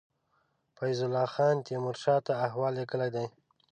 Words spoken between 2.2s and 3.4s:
ته احوال لېږلی دی.